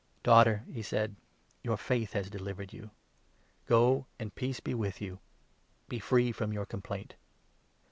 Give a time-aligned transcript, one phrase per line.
[0.23, 1.15] "Daughter," he said,
[1.61, 2.89] "your faith has delivered you.
[3.67, 5.19] Go, 34 .and peace be with you;
[5.89, 7.13] be free from your complaint."